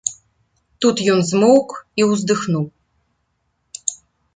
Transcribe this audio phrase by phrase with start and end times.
[0.85, 1.69] Тут ён змоўк
[2.03, 2.65] і ўздыхнуў.